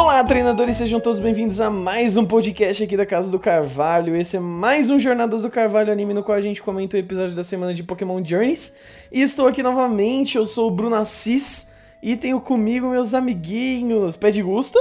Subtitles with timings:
[0.00, 4.14] Olá, treinadores, sejam todos bem-vindos a mais um podcast aqui da Casa do Carvalho.
[4.14, 7.34] Esse é mais um Jornadas do Carvalho anime no qual a gente comenta o episódio
[7.34, 8.76] da semana de Pokémon Journeys.
[9.10, 14.30] E estou aqui novamente, eu sou o Bruno Assis e tenho comigo meus amiguinhos Pé
[14.30, 14.78] de Gusta.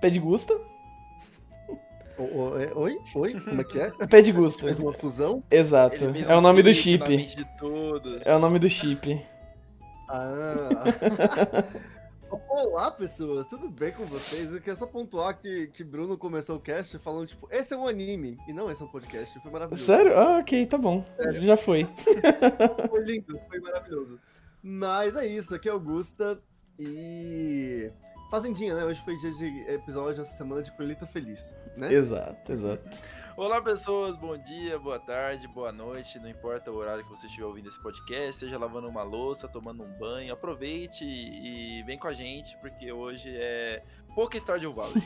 [0.00, 0.54] Pé de Gusta.
[2.58, 2.96] É, Oi?
[3.16, 3.40] Oi?
[3.40, 3.90] Como é que é?
[4.06, 4.62] Pé de Gusta.
[4.62, 5.42] Fez uma fusão?
[5.50, 6.06] Exato.
[6.26, 7.06] É o nome do chip.
[7.06, 8.22] mente de todos.
[8.24, 9.20] É o nome do chip.
[10.08, 11.64] Ah.
[12.60, 14.52] Olá, pessoas, tudo bem com vocês?
[14.52, 17.86] Eu queria só pontuar que, que Bruno começou o cast falando, tipo, esse é um
[17.86, 19.38] anime, e não esse é um podcast.
[19.38, 19.84] Foi maravilhoso.
[19.84, 20.18] Sério?
[20.18, 21.04] Ah, ok, tá bom.
[21.40, 21.86] Já foi.
[22.90, 24.18] Foi lindo, foi maravilhoso.
[24.60, 26.42] Mas é isso, aqui é Augusta
[26.76, 27.92] e.
[28.28, 28.84] Fazendinha, né?
[28.84, 31.94] Hoje foi dia de episódio essa semana de Colheita Feliz, né?
[31.94, 32.98] Exato, exato.
[33.38, 34.16] Olá, pessoas.
[34.16, 36.18] Bom dia, boa tarde, boa noite.
[36.18, 39.84] Não importa o horário que você estiver ouvindo esse podcast, seja lavando uma louça, tomando
[39.84, 43.80] um banho, aproveite e vem com a gente, porque hoje é
[44.12, 45.00] pouca Stardew Valley.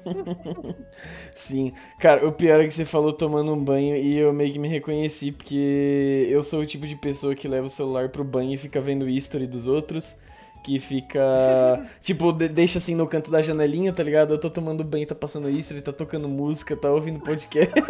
[1.36, 4.58] Sim, cara, o pior é que você falou tomando um banho e eu meio que
[4.58, 8.54] me reconheci, porque eu sou o tipo de pessoa que leva o celular pro banho
[8.54, 10.21] e fica vendo history dos outros.
[10.62, 11.20] Que fica.
[12.00, 14.32] tipo, de- deixa assim no canto da janelinha, tá ligado?
[14.34, 17.72] Eu tô tomando banho, tá passando history, tá tocando música, tá ouvindo podcast.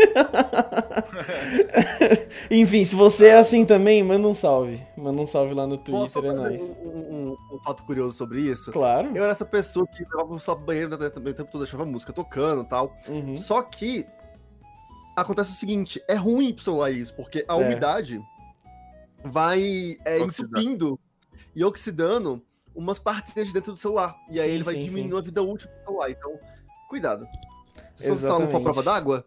[2.51, 4.83] Enfim, se você é assim também, manda um salve.
[4.97, 6.63] Manda um salve lá no Posso Twitter, é nóis.
[6.83, 8.71] um, um- um fato curioso sobre isso?
[8.73, 9.11] Claro.
[9.15, 11.87] Eu era essa pessoa que levava o banheiro né, também o tempo todo, deixava a
[11.87, 12.97] música tocando e tal.
[13.09, 13.37] Uhum.
[13.37, 14.07] Só que
[15.17, 17.57] acontece o seguinte, é ruim pro celular isso, porque a É.
[17.57, 18.21] umidade
[19.25, 20.99] vai é, entupindo
[21.55, 22.43] e oxidando
[22.75, 24.17] umas partes de dentro do celular.
[24.31, 26.11] E aí Sim, ele vai sim, diminuindo a vida útil do celular.
[26.11, 26.39] Então,
[26.89, 27.27] cuidado.
[27.95, 28.55] Se você instalar Exatamente.
[28.55, 29.27] uma prova d'água,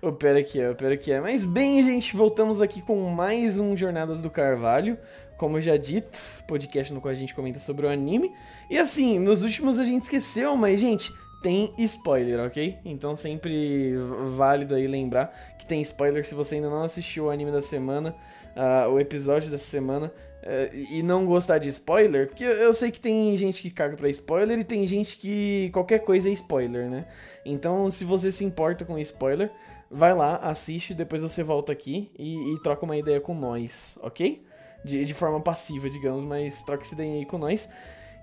[0.00, 1.20] O pera que é, o pera que é.
[1.20, 4.96] Mas bem, gente, voltamos aqui com mais um Jornadas do Carvalho.
[5.36, 8.32] Como já dito, podcast no qual a gente comenta sobre o anime.
[8.70, 11.12] E assim, nos últimos a gente esqueceu, mas, gente,
[11.42, 12.78] tem spoiler, ok?
[12.84, 13.94] Então sempre
[14.36, 15.26] válido aí lembrar
[15.58, 18.14] que tem spoiler se você ainda não assistiu o anime da semana,
[18.54, 20.12] ah, o episódio dessa semana.
[20.48, 24.08] Eh, e não gostar de spoiler, porque eu sei que tem gente que caga pra
[24.08, 27.04] spoiler e tem gente que qualquer coisa é spoiler, né?
[27.44, 29.50] Então, se você se importa com spoiler,
[29.90, 34.46] vai lá, assiste, depois você volta aqui e, e troca uma ideia com nós, ok?
[34.84, 37.72] De, de forma passiva, digamos, mas troca essa ideia aí com nós.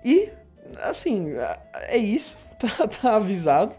[0.02, 0.30] E,
[0.80, 1.34] assim,
[1.88, 3.74] é isso, tá, tá avisado.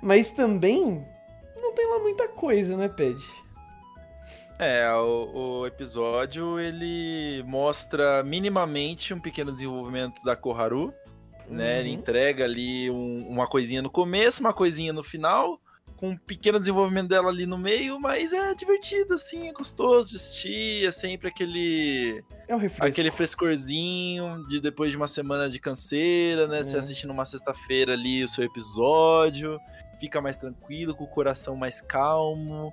[0.00, 1.06] Mas também
[1.54, 3.20] não tem lá muita coisa, né, Ped?
[4.62, 10.92] É, o, o episódio ele mostra minimamente um pequeno desenvolvimento da Koharu,
[11.48, 11.80] né?
[11.80, 11.94] Ele Uhum.
[11.94, 15.58] entrega ali um- uma coisinha no começo, uma coisinha no final,
[15.96, 20.16] com um pequeno desenvolvimento dela ali no meio, mas é divertido, assim, é gostoso de
[20.16, 22.86] assistir, é sempre aquele É o refresco.
[22.86, 26.62] aquele frescorzinho de depois de uma semana de canseira, né?
[26.62, 26.80] Você É.
[26.80, 29.58] assiste numa sexta-feira ali o seu episódio,
[29.98, 32.72] fica mais tranquilo, com o coração mais calmo.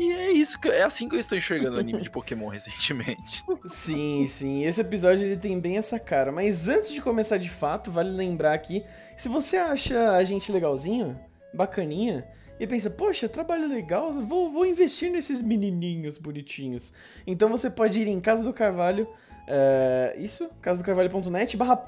[0.00, 3.42] E é isso, que, é assim que eu estou enxergando o anime de Pokémon recentemente.
[3.66, 4.64] Sim, sim.
[4.64, 6.30] Esse episódio ele tem bem essa cara.
[6.30, 8.84] Mas antes de começar de fato, vale lembrar aqui:
[9.16, 11.18] se você acha a gente legalzinho,
[11.52, 12.24] bacaninha,
[12.60, 16.92] e pensa, poxa, trabalho legal, vou, vou investir nesses menininhos bonitinhos.
[17.26, 19.08] Então você pode ir em Casa do Carvalho.
[19.48, 21.82] é, isso, casadocarvalho.net barra.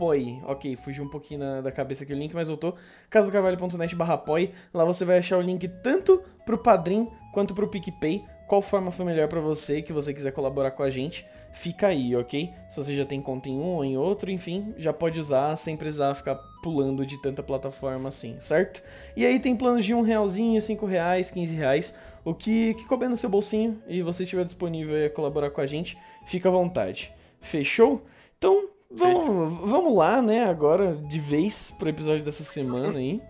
[0.45, 2.77] Ok, fugiu um pouquinho na- da cabeça aqui o link, mas voltou.
[3.09, 4.53] casadocarvalho.net barra apoie.
[4.75, 8.25] Lá você vai achar o link tanto pro Padrim quanto pro PicPay.
[8.47, 12.17] Qual forma for melhor pra você, que você quiser colaborar com a gente, fica aí,
[12.17, 12.53] ok?
[12.69, 15.77] Se você já tem conta em um ou em outro, enfim, já pode usar sem
[15.77, 18.83] precisar ficar pulando de tanta plataforma assim, certo?
[19.17, 23.09] E aí tem planos de um realzinho, cinco reais, 15 reais, o que, que couber
[23.09, 25.97] no seu bolsinho e você estiver disponível a colaborar com a gente,
[26.27, 27.13] fica à vontade.
[27.41, 28.05] Fechou?
[28.37, 33.21] Então, vamos, vamos lá, né, agora de vez pro episódio dessa semana aí.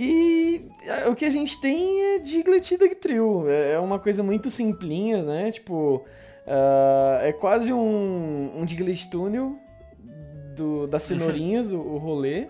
[0.00, 3.48] E é, o que a gente tem é Diglett e Dugtrio.
[3.48, 5.50] É é uma coisa muito simplinha, né?
[5.50, 6.06] Tipo,
[6.46, 9.56] ah, é quase um, um Diglett Tunnel
[10.54, 12.46] do, das cenourinhas, o, o rolê.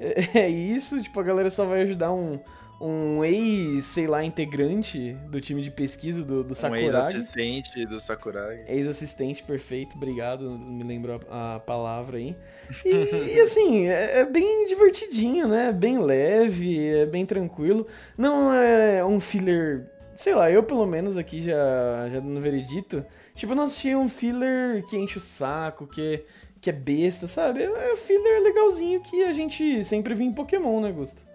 [0.00, 2.40] É, é isso, tipo, a galera só vai ajudar um,
[2.80, 6.86] um ex, sei lá, integrante do time de pesquisa do, do Um Sakuragi.
[6.86, 8.62] ex-assistente do Sakuragi.
[8.68, 12.36] Ex-assistente, perfeito, obrigado, me lembrou a, a palavra aí.
[12.84, 15.72] E, e, assim, é, é bem divertidinho, né?
[15.72, 17.86] Bem leve, é bem tranquilo.
[18.16, 23.04] Não é um filler, sei lá, eu pelo menos aqui já, já no veredito,
[23.34, 26.24] tipo, eu não assisti um filler que enche o saco, que,
[26.60, 27.64] que é besta, sabe?
[27.64, 31.26] É um filler legalzinho que a gente sempre vê em Pokémon, né, Gusto?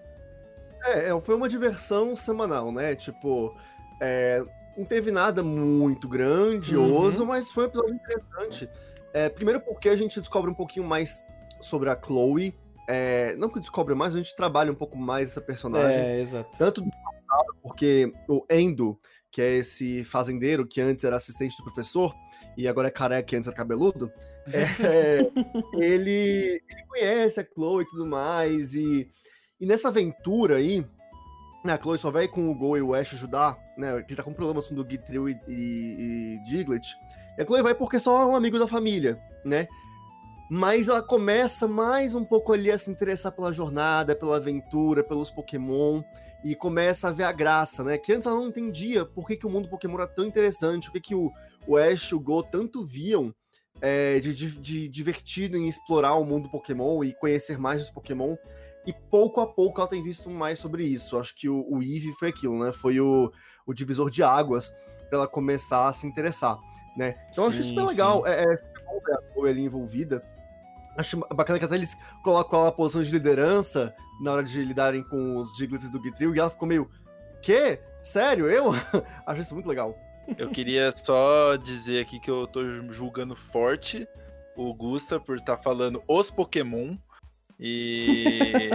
[0.83, 2.95] É, é, foi uma diversão semanal, né?
[2.95, 3.55] Tipo,
[4.01, 4.43] é,
[4.77, 7.29] não teve nada muito grandioso, Uhum.
[7.29, 8.69] mas foi um episódio interessante.
[9.13, 11.23] É, primeiro porque a gente descobre um pouquinho mais
[11.61, 12.53] sobre a Chloe,
[12.87, 15.99] é, não que descobre mais, a gente trabalha um pouco mais essa personagem.
[15.99, 16.57] É, exato.
[16.57, 18.99] Tanto do passado, porque o Endo,
[19.31, 22.13] que é esse fazendeiro que antes era assistente do professor
[22.57, 24.11] e agora é careca e antes era cabeludo,
[24.51, 25.19] é,
[25.75, 29.09] ele, ele conhece a Chloe e tudo mais, e,
[29.63, 30.85] e nessa aventura aí,
[31.63, 34.23] né, a Chloe só vai com o Go e o Ash ajudar, né, ele tá
[34.23, 36.95] com problemas com o Gitril e, e, e Diglett,
[37.37, 39.67] e a Chloe vai porque é só um amigo da família, né,
[40.49, 45.31] mas ela começa mais um pouco ali a se interessar pela jornada, pela aventura, pelos
[45.31, 46.03] Pokémon,
[46.43, 47.97] e começa a ver a graça, né?
[47.97, 50.91] Que antes ela não entendia por que, que o mundo Pokémon era tão interessante, o
[50.91, 51.31] que, que o,
[51.65, 53.33] o Ash e o Go tanto viam
[53.81, 58.35] é, de, de, de, divertido em explorar o mundo Pokémon e conhecer mais dos Pokémon.
[58.85, 61.17] E pouco a pouco ela tem visto mais sobre isso.
[61.17, 62.71] Acho que o, o Eevee foi aquilo, né?
[62.71, 63.31] Foi o,
[63.65, 64.75] o divisor de águas
[65.09, 66.59] para ela começar a se interessar,
[66.97, 67.15] né?
[67.29, 68.27] Então sim, eu acho super legal.
[68.27, 70.23] É, é bom ver a Chloe ali envolvida.
[70.97, 75.03] Acho bacana que até eles colocam ela na posição de liderança na hora de lidarem
[75.03, 76.89] com os Diglets do Gitril e ela ficou meio.
[77.41, 77.79] Quê?
[78.01, 78.47] Sério?
[78.47, 78.71] Eu?
[79.25, 79.97] acho isso muito legal.
[80.37, 84.07] Eu queria só dizer aqui que eu tô julgando forte
[84.55, 86.95] o Gusta por estar tá falando os Pokémon.
[87.65, 88.69] E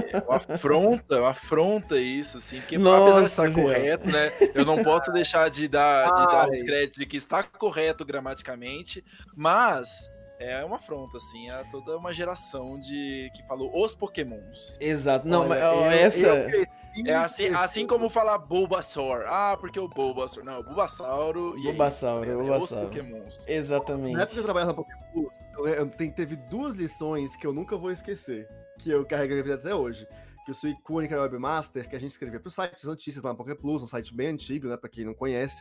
[0.48, 4.32] afronta, afronta isso, assim, porque Nossa, apesar de estar correto, né?
[4.54, 9.04] Eu não posso deixar de dar, de dar os créditos de que está correto gramaticamente,
[9.36, 10.08] mas
[10.38, 14.78] é uma afronta, assim, a toda uma geração de que falou os Pokémons.
[14.80, 15.28] Exato.
[15.28, 16.26] Não, Olha, mas eu, essa.
[16.28, 16.64] Eu,
[17.06, 19.24] é assim, assim como falar Bulbasaur.
[19.26, 20.44] Ah, porque o Bulbasaur.
[20.44, 21.54] Não, o Bulbasauro.
[21.62, 22.84] Bulbasauro, e Bulbasauro.
[22.84, 23.48] Os Pokémons.
[23.48, 24.14] Exatamente.
[24.14, 27.90] Na época que eu trabalhava na Pokémon, eu, teve duas lições que eu nunca vou
[27.90, 28.48] esquecer.
[28.78, 30.06] Que eu carrego na vida até hoje.
[30.44, 33.30] Que o Suicune, que era webmaster, que a gente escrevia pro site de notícias lá
[33.30, 34.76] na Poké Plus, um site bem antigo, né?
[34.76, 35.60] Pra quem não conhece.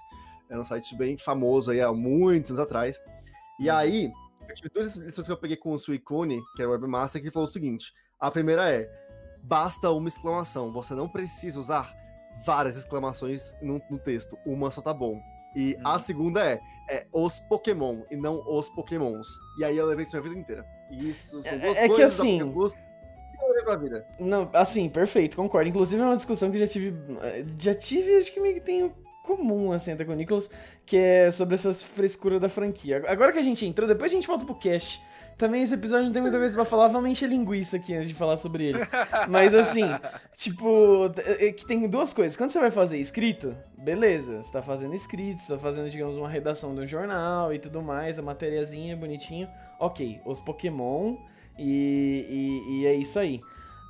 [0.49, 3.01] É um site bem famoso aí há muitos anos atrás.
[3.59, 3.75] E uhum.
[3.75, 4.11] aí,
[4.47, 7.47] eu tive duas lições que eu peguei com o Suicune, que era webmaster, que falou
[7.47, 8.89] o seguinte: a primeira é
[9.43, 10.71] basta uma exclamação.
[10.71, 11.93] Você não precisa usar
[12.45, 14.37] várias exclamações no, no texto.
[14.45, 15.19] Uma só tá bom.
[15.55, 15.81] E hum.
[15.83, 15.99] a uhum.
[15.99, 19.27] segunda é, é os Pokémon e não os Pokémons.
[19.59, 20.65] E aí eu levei isso minha vida inteira.
[20.91, 22.53] Isso são é, duas é, é que assim.
[23.75, 24.05] Vida.
[24.19, 25.69] Não, assim, perfeito, concordo.
[25.69, 26.93] Inclusive é uma discussão que já tive.
[27.59, 28.93] Já tive, acho que meio que tenho
[29.23, 30.49] comum, assim, até com o Nicholas,
[30.85, 33.03] que é sobre essas frescuras da franquia.
[33.07, 35.01] Agora que a gente entrou, depois a gente volta pro cast
[35.37, 38.15] também esse episódio não tem muita coisa pra falar, vamos encher linguiça aqui antes de
[38.15, 38.79] falar sobre ele.
[39.29, 39.83] Mas assim,
[40.35, 42.35] tipo, é que tem duas coisas.
[42.35, 46.27] Quando você vai fazer escrito, beleza, você tá fazendo escrito, você tá fazendo, digamos, uma
[46.27, 49.47] redação de um jornal e tudo mais, a matériazinha bonitinho.
[49.79, 51.15] Ok, os Pokémon
[51.57, 53.39] e, e, e é isso aí.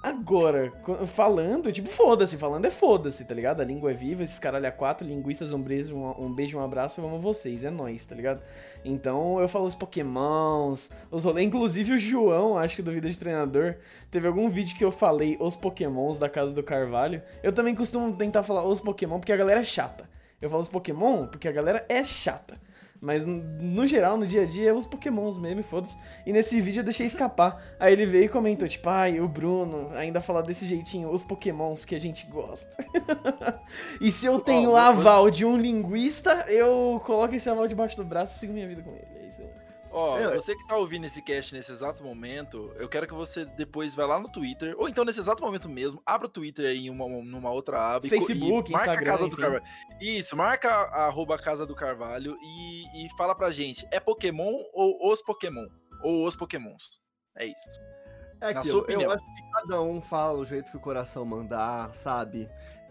[0.01, 0.71] Agora,
[1.07, 3.61] falando, tipo, foda-se, falando é foda-se, tá ligado?
[3.61, 6.63] A língua é viva, esses caralho a quatro, linguistas, um beijo, um, um beijo, um
[6.63, 8.41] abraço, eu amo vocês, é nóis, tá ligado?
[8.85, 13.19] Então eu falo os pokémons, os rolês, inclusive o João, acho que do Vida de
[13.19, 13.75] Treinador,
[14.11, 17.21] teve algum vídeo que eu falei os pokémons da casa do Carvalho.
[17.41, 20.07] Eu também costumo tentar falar os pokémon porque a galera é chata.
[20.39, 22.66] Eu falo os pokémon porque a galera é chata.
[22.99, 25.97] Mas no geral, no dia a dia, é os pokémons mesmo, foda-se.
[26.25, 27.75] E nesse vídeo eu deixei escapar.
[27.79, 31.85] Aí ele veio e comentou, tipo, ai, o Bruno ainda fala desse jeitinho, os pokémons
[31.85, 32.75] que a gente gosta.
[34.01, 38.03] e se eu tenho o aval de um linguista, eu coloco esse aval debaixo do
[38.03, 39.16] braço e sigo minha vida com ele.
[39.87, 39.93] É.
[39.93, 43.45] Ó, oh, você que tá ouvindo esse cast nesse exato momento, eu quero que você
[43.45, 46.87] depois vá lá no Twitter, ou então nesse exato momento mesmo, abra o Twitter aí
[46.87, 48.07] em uma, numa outra aba.
[48.07, 49.63] Facebook, e marca Instagram, a Casa do Carvalho.
[50.01, 55.11] Isso, marca a arroba Casa do Carvalho e, e fala pra gente, é Pokémon ou
[55.11, 55.67] os Pokémon?
[56.03, 56.83] Ou os Pokémons?
[57.35, 57.69] É isso.
[58.39, 62.47] É aquilo, eu acho que cada um fala o jeito que o coração mandar, sabe?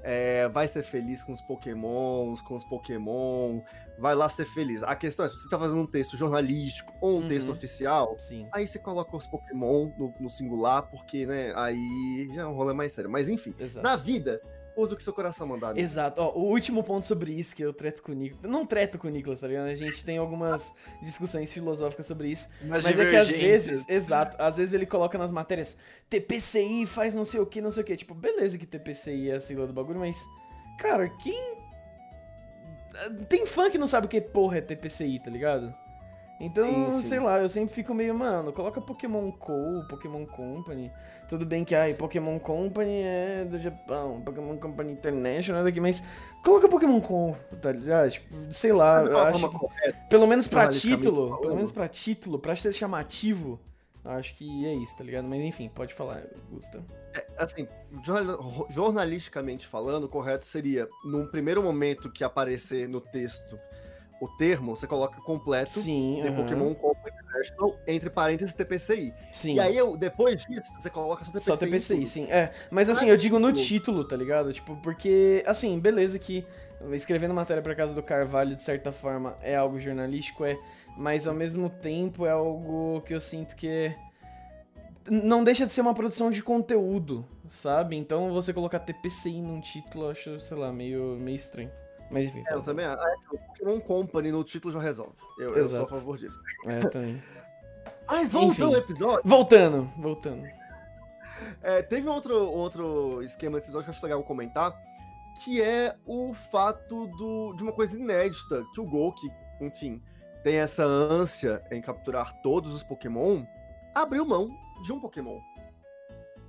[0.09, 3.61] É, vai ser feliz com os pokémons, com os pokémon,
[3.99, 4.81] vai lá ser feliz.
[4.85, 7.29] A questão é, se você tá fazendo um texto jornalístico ou um uhum.
[7.29, 8.47] texto oficial, Sim.
[8.53, 12.73] aí você coloca os pokémon no, no, singular, porque, né, aí já é um rolê
[12.73, 13.11] mais sério.
[13.11, 13.85] Mas enfim, Exato.
[13.85, 14.41] na vida,
[14.77, 15.71] usa o que seu coração mandar.
[15.71, 15.81] Amigo.
[15.81, 16.21] Exato.
[16.21, 18.51] Ó, o último ponto sobre isso que eu treto com o Nicolas.
[18.51, 19.67] Não treto com o Nicolas, tá ligado?
[19.67, 22.49] A gente tem algumas discussões filosóficas sobre isso.
[22.63, 25.79] Mas, mas é que às vezes, exato, às vezes ele coloca nas matérias
[26.11, 27.97] TPCI faz não sei o que, não sei o que.
[27.97, 30.23] Tipo, beleza que TPCI é a sigla do bagulho, mas.
[30.79, 31.57] Cara, quem.
[33.29, 35.75] Tem fã que não sabe o que porra é TPCI, tá ligado?
[36.39, 40.93] Então, sei lá, eu sempre fico meio, mano, coloca Pokémon Co, Pokémon Company.
[41.29, 46.05] Tudo bem que, ai, Pokémon Company é do Japão, Pokémon Company International é daqui, mas
[46.45, 48.11] coloca Pokémon Co, tá ligado?
[48.11, 49.57] Tipo, sei lá, eu acho que,
[50.11, 53.59] pelo menos pra título, pelo menos pra título, pra ser chamativo,
[54.05, 55.27] acho que é isso, tá ligado?
[55.27, 56.85] Mas enfim, pode falar, Gusta.
[57.15, 57.67] É, assim,
[58.71, 63.59] jornalisticamente falando, o correto seria, num primeiro momento que aparecer no texto
[64.21, 66.23] o termo, você coloca completo Sim.
[66.37, 69.13] Pokémon Company International, entre parênteses TPCI.
[69.33, 69.55] Sim.
[69.57, 71.45] E aí, eu, depois disso, você coloca só TPCI.
[71.53, 72.25] Só TPCI, sim.
[72.31, 74.53] É, mas assim, eu digo no tipo- título, tá ligado?
[74.53, 76.47] Tipo, porque, assim, beleza que
[76.93, 80.59] escrevendo matéria pra casa do Carvalho, de certa forma, é algo jornalístico, é,
[80.97, 83.97] mas ao mesmo tempo é algo que eu sinto que é-
[85.11, 87.97] não deixa de ser uma produção de conteúdo, sabe?
[87.97, 91.71] Então você colocar TPCI num título, eu acho, sei lá, meio, meio estranho.
[92.11, 92.45] Mas enfim.
[92.47, 93.03] É, eu também acho.
[93.33, 95.15] O Pokémon Company no título já resolve.
[95.39, 96.39] Eu, eu sou a favor disso.
[96.67, 97.23] É, também.
[98.09, 100.47] Mas voltando ao episódio, Voltando, voltando.
[101.61, 104.73] é, teve um outro, outro esquema desse episódio que eu acho legal comentar,
[105.43, 109.29] que é o fato do, de uma coisa inédita, que o Gol, que,
[109.61, 110.01] enfim,
[110.45, 113.45] tem essa ânsia em capturar todos os Pokémon,
[113.93, 115.41] abriu mão de um Pokémon.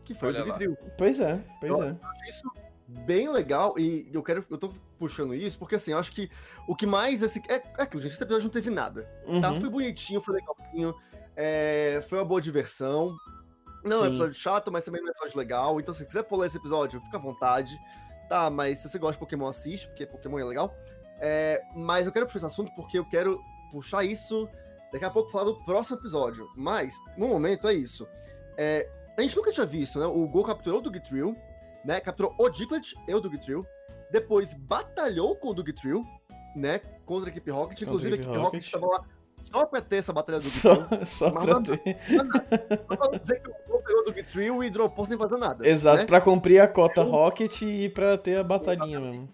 [0.06, 0.46] Que foi Olha o.
[0.46, 0.78] Dugtrio.
[0.96, 1.90] Pois é, pois é.
[1.90, 2.52] acho isso
[2.88, 6.32] bem legal e eu quero eu tô puxando isso porque assim eu acho que
[6.68, 9.04] o que mais esse é, é aquilo gente esse episódio não teve nada
[9.42, 9.52] tá?
[9.52, 9.60] Uhum.
[9.60, 10.96] foi bonitinho foi legalzinho
[11.36, 13.16] é, foi uma boa diversão.
[13.84, 14.08] Não é um Sim.
[14.08, 15.80] episódio chato mas também não é um episódio legal.
[15.80, 17.78] Então se quiser pular esse episódio fica à vontade
[18.28, 18.50] tá?
[18.50, 20.76] Mas se você gosta de Pokémon assiste porque Pokémon é legal.
[21.20, 23.42] É, mas eu quero puxar esse assunto porque eu quero
[23.72, 24.48] puxar isso
[24.92, 26.48] daqui a pouco falar do próximo episódio.
[26.56, 28.08] Mas no momento é isso.
[28.58, 30.06] É, a gente nunca tinha visto, né?
[30.06, 31.36] O Gol capturou o Dugtrio,
[31.86, 32.00] né?
[32.00, 33.66] Capturou o Diglett e o Dugtrio.
[34.12, 36.06] Depois batalhou com o Dugtrio,
[36.56, 36.80] né?
[37.06, 37.82] Contra a equipe Rocket.
[37.82, 39.04] Inclusive, a equipe Rocket estava lá
[39.52, 41.06] só pra ter essa batalha do Só, Dugtrio.
[41.06, 41.98] só Mas pra ter.
[42.88, 45.68] Só pra dizer que o Gol pegou o Dugtrio e dropou sem fazer nada.
[45.68, 46.06] Exato, né?
[46.06, 49.30] pra cumprir a cota Rocket e pra ter a batalhinha mesmo.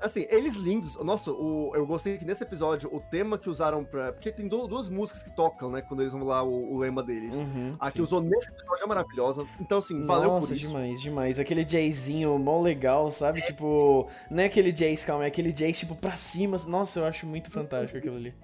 [0.00, 0.96] Assim, eles lindos.
[1.02, 4.12] Nossa, o, eu gostei que nesse episódio o tema que usaram pra.
[4.12, 5.80] Porque tem du- duas músicas que tocam, né?
[5.82, 7.34] Quando eles vão lá, o, o lema deles.
[7.34, 8.02] Uhum, A que sim.
[8.02, 9.46] usou nesse episódio é maravilhosa.
[9.58, 10.66] Então, assim, valeu Nossa, por isso.
[10.68, 11.38] demais, demais.
[11.38, 13.40] Aquele jazzinho mó legal, sabe?
[13.42, 16.58] Tipo, não é aquele jazz, calma, é aquele jazz, tipo, pra cima.
[16.66, 18.34] Nossa, eu acho muito fantástico aquilo ali.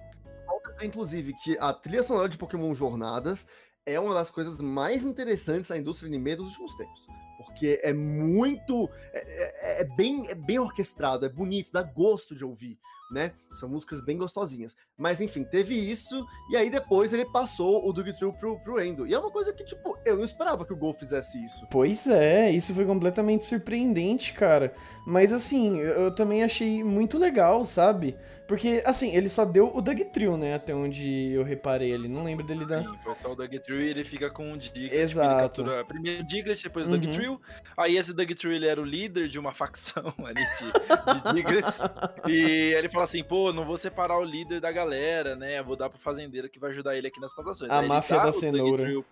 [0.83, 3.47] Inclusive, que a trilha sonora de Pokémon Jornadas
[3.85, 7.07] é uma das coisas mais interessantes da indústria anime dos últimos tempos.
[7.37, 8.89] Porque é muito.
[9.13, 12.77] É, é- é bem, é bem orquestrado, é bonito, dá gosto de ouvir,
[13.11, 13.33] né?
[13.53, 14.75] São músicas bem gostosinhas.
[14.97, 19.05] Mas enfim, teve isso, e aí depois ele passou o Dugtrio pro, pro Endo.
[19.05, 21.67] E é uma coisa que, tipo, eu não esperava que o Gol fizesse isso.
[21.69, 24.73] Pois é, isso foi completamente surpreendente, cara.
[25.05, 28.15] Mas assim, eu também achei muito legal, sabe?
[28.53, 30.53] Porque, assim, ele só deu o Dugtrio, né?
[30.53, 32.07] Até onde eu reparei ali.
[32.07, 32.83] Não lembro dele dar.
[32.83, 34.89] Sim, foi só o Dugtrio e ele fica com o Diglett.
[34.91, 35.31] tipo, Exato.
[35.33, 36.99] Ele captura primeiro o Diglett, depois o Uhum.
[36.99, 37.41] Dugtrio.
[37.75, 41.79] Aí esse Dugtrio ele era o líder de uma facção ali de, de Diglets.
[42.29, 45.59] e ele fala assim, pô, não vou separar o líder da galera, né?
[45.63, 47.71] Vou dar pro fazendeiro que vai ajudar ele aqui nas plantações.
[47.71, 48.77] A Aí máfia da o cenoura.
[48.77, 49.05] Dugtrio-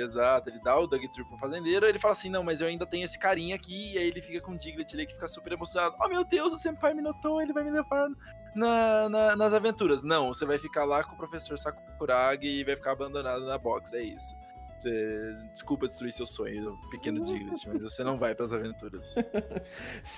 [0.00, 3.04] Exato, ele dá o Dugtrio pro fazendeiro, ele fala assim, não, mas eu ainda tenho
[3.04, 5.96] esse carinha aqui, e aí ele fica com o Diglett ali, que fica super emocionado.
[6.00, 8.08] Oh, meu Deus, o Senpai me notou, ele vai me levar
[8.54, 10.02] na- na- nas aventuras.
[10.02, 13.92] Não, você vai ficar lá com o professor Sakuragi e vai ficar abandonado na box,
[13.94, 14.34] é isso.
[14.78, 19.12] Você, desculpa destruir seu sonho, pequeno Diglett, mas você não vai pras aventuras.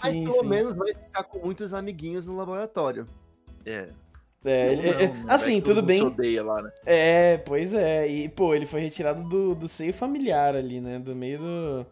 [0.05, 0.49] Mas Sim, pelo sim.
[0.49, 3.09] menos vai ficar com muitos amiguinhos no laboratório.
[3.65, 3.89] É.
[4.45, 5.99] É, Não, ele- é- não, não, assim, todo tudo bem.
[5.99, 6.71] se odeia lá, né?
[6.87, 8.09] É, pois é.
[8.09, 10.99] E, pô, ele foi retirado do, do seio familiar ali, né?
[10.99, 11.87] Do meio do,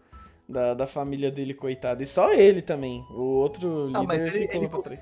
[0.48, 2.02] da, da família dele, coitado.
[2.02, 3.04] E só ele também.
[3.10, 5.00] O outro Ah, mas ele- ficou ele- pra trás.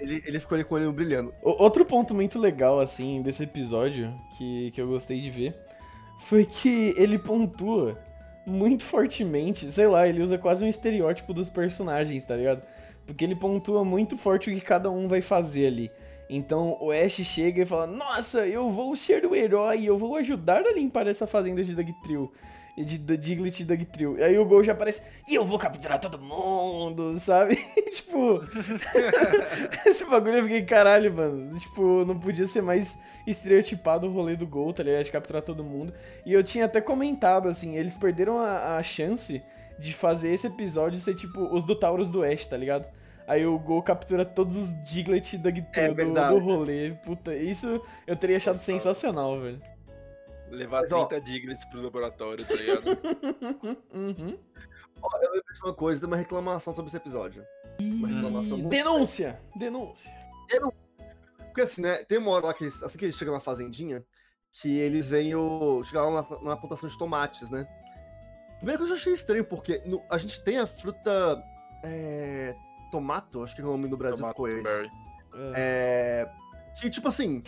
[0.00, 1.32] Ele, ele ficou ali com o olho brilhando.
[1.42, 5.54] O- Outro ponto muito legal, assim, desse episódio, que, que eu gostei de ver,
[6.18, 7.96] foi que ele pontua
[8.44, 12.62] muito fortemente, sei lá, ele usa quase um estereótipo dos personagens, tá ligado?
[13.06, 15.90] Porque ele pontua muito forte o que cada um vai fazer ali.
[16.32, 20.64] Então o Ash chega e fala: Nossa, eu vou ser o herói, eu vou ajudar
[20.64, 22.30] a limpar essa fazenda de Dugtrio.
[22.76, 24.16] De, de Diglett e Dugtrio.
[24.24, 27.56] Aí o Gol já aparece, e eu vou capturar todo mundo, sabe?
[27.92, 28.40] tipo,
[29.84, 31.58] esse bagulho eu fiquei, caralho, mano.
[31.58, 35.04] Tipo, não podia ser mais estereotipado o rolê do Gol, tá ligado?
[35.04, 35.92] De capturar todo mundo.
[36.24, 39.42] E eu tinha até comentado, assim, eles perderam a, a chance
[39.78, 42.88] de fazer esse episódio ser tipo os do Taurus do Oeste, tá ligado?
[43.30, 46.34] Aí o Gol captura todos os Diglett e Dugtrio É do, verdade.
[46.34, 46.90] do rolê.
[47.04, 49.62] Puta, isso eu teria achado sensacional, velho.
[50.50, 52.82] Levar Mas, ó- 30 Diglets pro laboratório, tá ligado?
[53.94, 54.36] Uhum.
[55.02, 57.44] Ó, eu lembrei de uma coisa, de uma reclamação sobre esse episódio.
[57.80, 59.40] Uma reclamação muito denúncia!
[59.56, 60.12] Denúncia.
[61.38, 62.04] Porque assim, né?
[62.04, 64.04] Tem uma hora lá que eles, assim que eles chegam na fazendinha,
[64.60, 65.82] que eles vêm o.
[65.84, 67.66] chegaram lá na, na plantação de tomates, né?
[68.58, 71.40] Primeiro que eu já achei estranho, porque no- a gente tem a fruta.
[71.84, 72.54] É,
[72.90, 74.62] tomato, acho que é o nome do Brasil Tomato ficou esse.
[74.62, 74.90] berry.
[75.54, 76.26] É.
[76.26, 76.28] É,
[76.80, 77.42] que, tipo assim,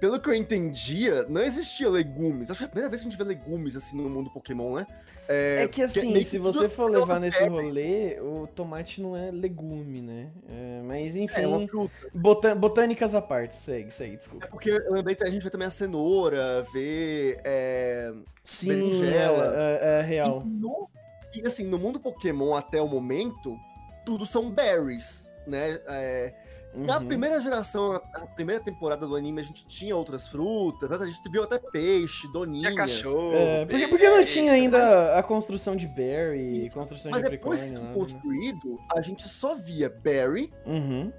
[0.00, 2.50] pelo que eu entendia, não existia legumes.
[2.50, 4.76] Acho que é a primeira vez que a gente vê legumes assim no mundo Pokémon,
[4.76, 4.86] né?
[5.28, 9.16] É, que assim, meio se que você for é levar nesse rolê, o tomate não
[9.16, 10.30] é legume, né?
[10.48, 11.92] É, mas enfim, É uma fruta.
[12.14, 14.46] botã- botânicas à parte, segue, segue, É desculpa.
[14.48, 17.38] porque eu lembrei que a gente vê também a cenoura, vê.
[17.44, 18.12] É...
[18.44, 19.54] Sim, berinjela.
[19.56, 20.42] é, é- é real.
[20.46, 20.88] E, no-
[21.34, 23.56] e, assim, no mundo Pokémon até o momento,
[24.06, 25.78] tudo são berries, né?
[25.86, 26.32] É,
[26.74, 27.06] Na Uhum.
[27.06, 30.96] primeira geração, na na primeira temporada do anime, a gente tinha outras frutas, né?
[31.00, 32.70] a gente viu até peixe, doninha.
[32.70, 33.32] Tinha cachorro.
[33.34, 37.68] É, porque, porque não tinha ainda a construção de berry, construção Mas de depois que
[37.70, 37.94] unicórnio, isso nada, né?
[37.94, 41.10] construído, a gente só via berry Uhum,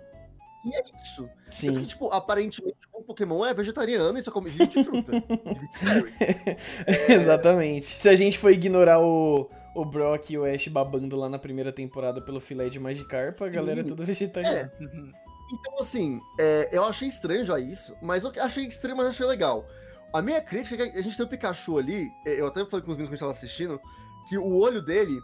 [0.64, 1.28] e é isso.
[1.50, 1.68] sim.
[1.68, 5.12] Tanto que, tipo, aparentemente, um Pokémon é vegetariano e só come de fruta.
[5.82, 6.14] Berry.
[7.10, 7.86] Exatamente.
[7.86, 9.50] Se a gente for ignorar o,
[9.80, 13.48] o Brock e o Ash babando lá na primeira temporada pelo filé de Magikarp, a
[13.48, 13.54] Sim.
[13.54, 14.72] galera é tudo vegetariana.
[14.80, 19.66] Então, assim, é, eu achei estranho já isso, mas eu achei estranho, mas achei legal.
[20.14, 22.84] A minha crítica é que a gente tem o Pikachu ali, é, eu até falei
[22.86, 23.80] com os meninos que a gente tava assistindo,
[24.28, 25.18] que o olho dele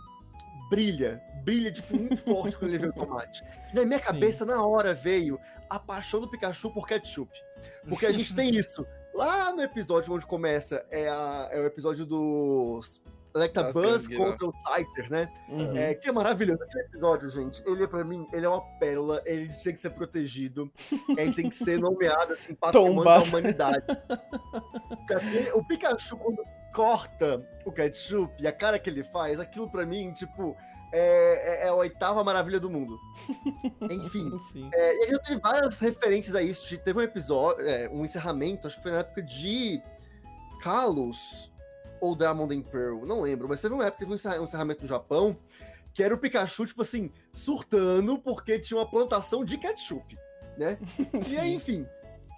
[0.69, 3.41] brilha, brilha, tipo, muito forte quando ele vê o tomate.
[3.73, 4.05] Na minha Sim.
[4.05, 7.31] cabeça, na hora, veio a paixão do Pikachu por ketchup.
[7.89, 8.85] Porque a gente tem isso.
[9.13, 13.01] Lá no episódio onde começa, é, a- é o episódio dos
[13.35, 15.29] Electabuzz contra o Scyther, né?
[15.49, 15.75] Uhum.
[15.77, 16.61] É, que é maravilhoso.
[16.63, 20.71] Aquele episódio, gente, ele, pra mim, ele é uma pérola, ele tem que ser protegido,
[21.17, 23.85] ele tem que ser nomeado, assim, patrimônio da humanidade.
[25.53, 30.11] O Pikachu, quando corta o ketchup e a cara que ele faz, aquilo pra mim,
[30.13, 30.55] tipo,
[30.91, 32.97] é, é- é a oitava maravilha do mundo.
[33.89, 34.31] Enfim.
[34.73, 36.77] É, e gente teve várias referências a isso.
[36.79, 39.81] Teve um episódio, é, um encerramento, acho que foi na época de
[40.61, 41.51] Kalos
[42.03, 44.87] ou Diamond and Pearl, não lembro, mas teve uma época teve um encerra- encerramento no
[44.87, 45.37] Japão
[45.93, 50.17] que era o Pikachu, tipo assim, surtando porque tinha uma plantação de ketchup,
[50.57, 50.77] né?
[51.29, 51.85] E aí, enfim,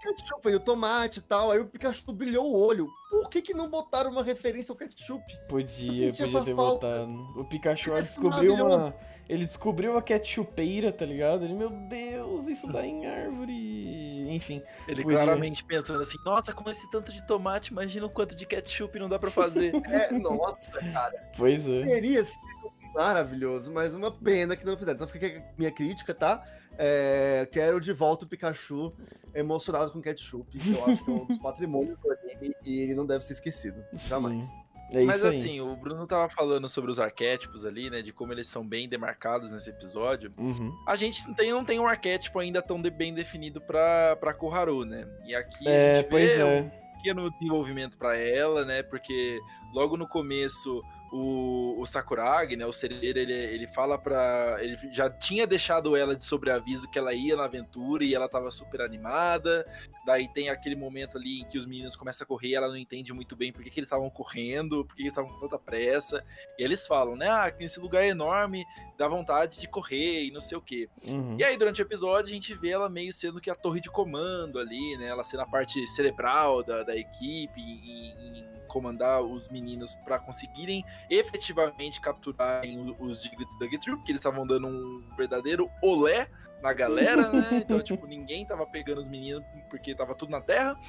[0.05, 2.87] ketchup aí, o tomate e tal, aí o Pikachu brilhou o olho.
[3.09, 5.23] Por que que não botaram uma referência ao ketchup?
[5.47, 6.87] Podia, podia ter falta.
[6.87, 7.39] botado.
[7.39, 8.95] O Pikachu é descobriu uma.
[9.27, 11.45] Ele descobriu a ketchupeira, tá ligado?
[11.45, 14.29] Ele, meu Deus, isso dá em árvore.
[14.29, 14.61] Enfim.
[14.87, 15.17] Ele Podia.
[15.17, 19.09] claramente pensando assim, nossa, com esse tanto de tomate, imagina o quanto de ketchup não
[19.09, 19.71] dá pra fazer.
[19.95, 21.31] É, nossa, cara.
[21.37, 21.85] Pois é.
[21.85, 24.95] Teria sido maravilhoso, mas uma pena que não fizeram.
[24.95, 26.43] Então fica aqui a minha crítica, tá?
[26.77, 28.93] É, quero de volta o Pikachu
[29.33, 32.95] emocionado com ketchup, que eu acho que é um dos patrimônios do anime e ele
[32.95, 33.83] não deve ser esquecido.
[33.93, 34.45] Jamais.
[34.45, 34.65] Sim.
[34.93, 38.03] É Mas assim, o Bruno tava falando sobre os arquétipos ali, né?
[38.03, 40.31] De como eles são bem demarcados nesse episódio.
[40.37, 40.71] Uhum.
[40.87, 44.31] A gente não tem, não tem um arquétipo ainda tão de- bem definido pra, pra
[44.33, 45.07] Koharu, né?
[45.25, 46.61] E aqui a É, gente pois vê é.
[46.61, 48.83] um pequeno desenvolvimento pra ela, né?
[48.83, 49.39] Porque
[49.73, 50.83] logo no começo
[51.15, 52.65] o, o Sakuragi, né?
[52.65, 54.57] O Cereira, ele, ele fala pra.
[54.59, 58.51] Ele já tinha deixado ela de sobreaviso que ela ia na aventura e ela tava
[58.51, 59.65] super animada.
[60.05, 62.75] Daí tem aquele momento ali em que os meninos começam a correr e ela não
[62.75, 65.39] entende muito bem por que, que eles estavam correndo, por que, que eles estavam com
[65.39, 66.23] tanta pressa.
[66.59, 67.29] E eles falam, né?
[67.29, 68.65] Ah, que esse lugar é enorme,
[68.97, 70.89] dá vontade de correr e não sei o quê.
[71.09, 71.37] Uhum.
[71.39, 73.89] E aí, durante o episódio, a gente vê ela meio sendo que a torre de
[73.89, 75.07] comando ali, né?
[75.07, 80.83] Ela sendo a parte cerebral da, da equipe, em, em comandar os meninos para conseguirem
[81.09, 86.29] efetivamente capturarem os Diglets da Troop, que eles estavam dando um verdadeiro olé
[86.61, 87.49] na galera, né?
[87.65, 90.79] Então, tipo, ninguém tava pegando os meninos porque tava tudo na terra.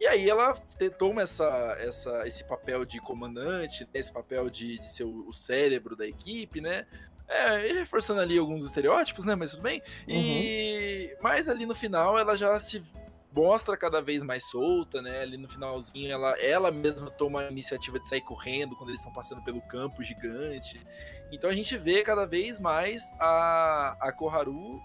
[0.00, 0.54] E aí ela
[0.98, 5.32] toma essa, essa, esse papel de comandante, né, esse papel de, de ser o, o
[5.32, 6.86] cérebro da equipe, né?
[7.26, 9.34] É, e reforçando ali alguns estereótipos, né?
[9.34, 9.82] Mas tudo bem.
[10.06, 12.84] E mas ali no final ela já se
[13.34, 15.22] mostra cada vez mais solta, né?
[15.22, 19.12] Ali no finalzinho ela, ela mesma toma a iniciativa de sair correndo quando eles estão
[19.12, 20.80] passando pelo campo gigante.
[21.32, 24.80] Então a gente vê cada vez mais a, a Koharu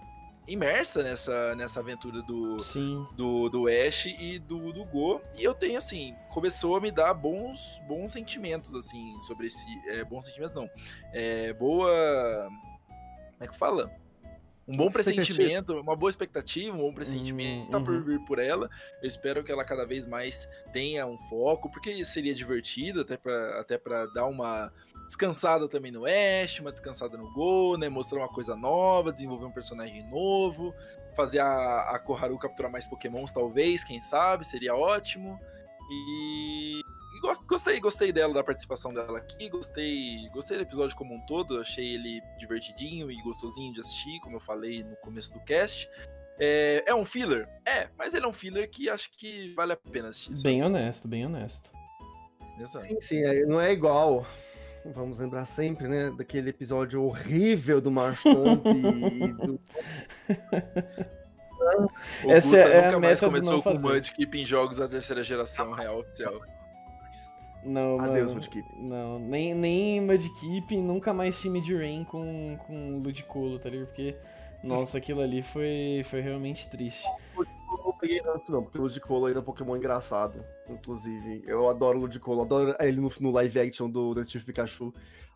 [0.48, 3.06] imersa nessa, nessa aventura do, Sim.
[3.16, 5.22] do, do Ash e do, do Go.
[5.36, 9.64] E eu tenho, assim, começou a me dar bons, bons sentimentos, assim, sobre esse.
[9.88, 10.68] é, bons sentimentos não.
[11.12, 12.48] É, boa.
[12.48, 13.99] Como é que fala?
[14.70, 18.04] Um bom pressentimento, uma boa expectativa, um bom pressentimento Hum, tá por uhum.
[18.04, 18.70] vir por ela.
[19.02, 23.60] Eu espero que ela cada vez mais tenha um foco, porque seria divertido, até pra,
[23.60, 24.72] até pra dar uma
[25.06, 27.88] descansada também no Ash, uma descansada no Go, né?
[27.88, 30.72] Mostrar uma coisa nova, desenvolver um personagem novo,
[31.16, 35.36] fazer a, a Koharu capturar mais pokémons, talvez, quem sabe, seria ótimo.
[35.90, 36.80] E,
[37.46, 41.94] gostei, gostei dela, da participação dela aqui, gostei, gostei do episódio como um todo, achei
[41.94, 45.88] ele divertidinho e gostosinho de assistir, como eu falei no começo do cast.
[46.38, 47.48] É, é um filler?
[47.66, 50.36] É, mas ele é um filler que acho que vale a pena assistir.
[50.36, 50.48] sabe?
[50.48, 51.70] Bem honesto, bem honesto.
[52.58, 52.86] Exato.
[52.86, 54.26] Sim, sim, é, não é igual.
[54.84, 56.10] Vamos lembrar sempre, né?
[56.10, 59.60] Daquele episódio horrível do Marshtomp e do.
[62.26, 63.86] Essa é a nunca mais meta do começou não com fazer.
[63.86, 66.40] Mudkip em jogos da terceira geração real oficial.
[67.64, 68.66] Não, Adeus, mano, Mudkip.
[68.76, 73.88] Não, nem, nem Mudkip, nunca mais time de Rain com, com Ludicolo, tá ligado?
[73.88, 74.16] Porque,
[74.62, 77.06] nossa, aquilo ali foi, foi realmente triste.
[77.36, 80.44] Eu não peguei tanto, não, porque o Ludicolo ainda é um Pokémon engraçado.
[80.68, 84.92] Inclusive, eu adoro o Ludicolo, adoro ele no, no live action do Detetive Pikachu.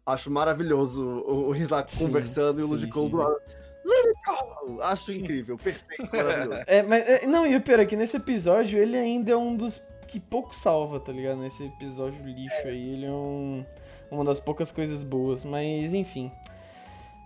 [0.06, 3.36] Acho maravilhoso o, o Isla Sim, conversando e o Ludicolo do lado.
[3.84, 4.82] Ludicolo!
[4.82, 6.62] Acho incrível, perfeito, maravilhoso.
[6.66, 9.56] É, mas, é, não, e o pior é que nesse episódio ele ainda é um
[9.56, 11.38] dos que pouco salva, tá ligado?
[11.38, 13.64] Nesse episódio lixo aí, ele é um,
[14.10, 16.30] uma das poucas coisas boas, mas enfim.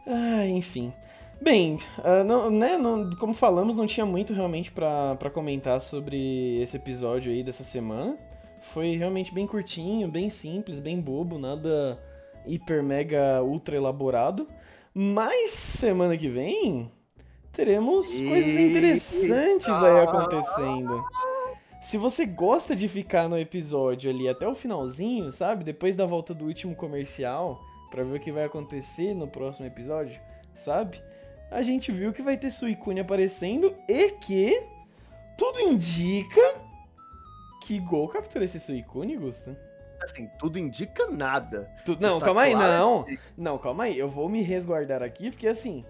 [0.07, 0.93] Ah, enfim.
[1.41, 6.77] Bem, ah, não, né, não- como falamos, não tinha muito realmente pra comentar sobre esse
[6.77, 8.17] episódio aí dessa semana.
[8.61, 11.99] Foi realmente bem curtinho, bem simples, bem bobo, nada
[12.47, 14.49] hiper, mega, ultra elaborado.
[14.93, 16.91] Mas semana que vem
[17.53, 21.05] teremos coisas interessantes aí acontecendo.
[21.81, 25.63] Se você gosta de ficar no episódio ali até o finalzinho, sabe?
[25.65, 27.61] Depois da volta do último comercial,
[27.91, 30.21] pra ver o que vai acontecer no próximo episódio,
[30.55, 31.01] sabe?
[31.51, 34.61] A gente viu que vai ter Suicune aparecendo e que
[35.39, 36.41] tudo indica
[37.63, 39.57] que Gol captura esse Suicune, Gusta.
[40.03, 41.71] Assim, tudo indica nada.
[41.85, 43.05] Tu- Não, Está calma aí, claro não.
[43.05, 43.99] que- Não, calma aí.
[43.99, 45.85] Eu vou me resguardar aqui, porque assim,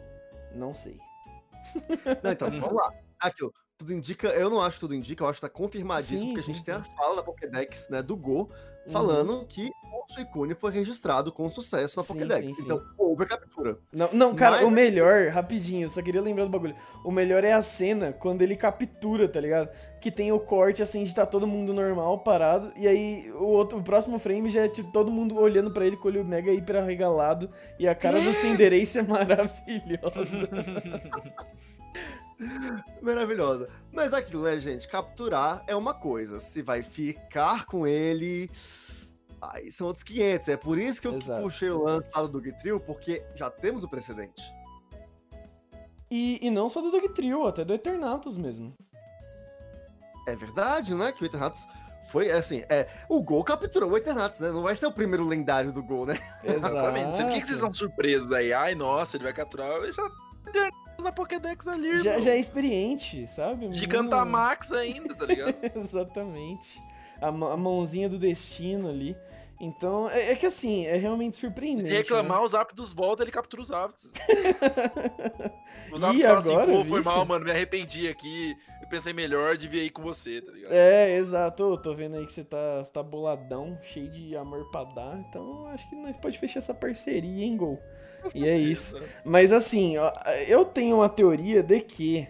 [0.54, 0.98] não sei.
[2.22, 2.92] Não, então, vamos lá.
[3.20, 6.26] Aquilo, tudo indica, eu não acho que tudo indica, eu acho que tá confirmadíssimo, Sim,
[6.26, 6.80] porque a sim, gente tem sim.
[6.80, 8.50] a fala da Pokédex, né, do Go,
[8.86, 8.92] Uhum.
[8.92, 12.58] falando que o Suicune foi registrado com sucesso na Pokédex.
[12.58, 13.78] Então, houve a captura.
[13.92, 16.74] Não, não cara, Mas- o melhor, rapidinho, eu só queria lembrar do bagulho.
[17.04, 19.68] O melhor é a cena quando ele captura, tá ligado?
[20.00, 23.78] Que tem o corte assim de tá todo mundo normal, parado, e aí o outro,
[23.78, 26.50] o próximo frame já é tipo todo mundo olhando pra ele com o olho mega
[26.50, 30.48] hiper arregalado, e a cara do Cinderace é maravilhosa.
[33.02, 33.68] Maravilhosa.
[33.92, 34.86] Mas aquilo, né, gente?
[34.88, 36.38] Capturar é uma coisa.
[36.38, 38.50] Se vai ficar com ele.
[39.40, 40.48] Aí são outros 500.
[40.48, 41.42] É por isso que eu Exato.
[41.42, 44.42] puxei o lance lá do Dugtrio, porque já temos o precedente.
[46.10, 48.74] e, e não só do Dog Trio, até do Eternatus mesmo.
[50.26, 51.12] É verdade, né?
[51.12, 51.66] Que o Eternatus
[52.10, 52.88] foi, assim, é.
[53.08, 54.50] O Gol capturou o Eternatus, né?
[54.50, 56.18] Não vai ser o primeiro lendário do Gol, né?
[56.42, 57.16] Exatamente.
[57.16, 58.52] Por que, que vocês estão surpresos aí?
[58.52, 59.68] Ai, nossa, ele vai capturar.
[59.70, 60.10] Eu já
[61.02, 62.20] na Pokédex ali, Já, irmão.
[62.24, 63.72] já é experiente, sabe?
[63.72, 65.54] Gigantamax ainda, tá ligado?
[65.76, 66.82] Exatamente.
[67.20, 69.16] A, a mãozinha do destino ali.
[69.60, 71.88] Então, é, é que assim, é realmente surpreendente.
[71.88, 71.98] Se né?
[71.98, 74.08] reclamar, os hábitos voltam, ele captura os hábitos.
[75.92, 78.54] Os hábitos falam assim, agora, pô, foi mal, mano, me arrependi aqui.
[78.88, 80.72] Eu pensei melhor de vir aí com você, tá ligado?
[80.72, 81.62] É, exato.
[81.62, 85.18] Ô, tô vendo aí que você tá, você tá boladão, cheio de amor pra dar.
[85.28, 87.78] Então, acho que nós pode fechar essa parceria, hein, Gol?
[88.34, 88.98] E é isso.
[89.22, 90.10] Mas assim, ó,
[90.46, 92.26] eu tenho uma teoria de que.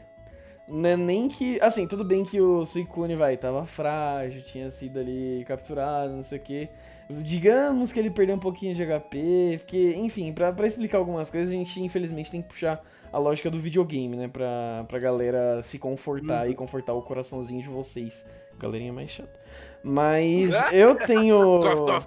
[0.66, 1.60] Não é nem que.
[1.60, 6.38] Assim, tudo bem que o Suicune, vai, tava frágil, tinha sido ali capturado, não sei
[6.38, 6.68] o quê.
[7.10, 11.48] Digamos que ele perdeu um pouquinho de HP, porque, enfim, pra, pra explicar algumas coisas,
[11.48, 14.28] a gente infelizmente tem que puxar a lógica do videogame, né?
[14.28, 18.26] Pra, pra galera se confortar e confortar o coraçãozinho de vocês.
[18.58, 19.40] Galerinha mais chata.
[19.82, 21.60] Mas eu tenho.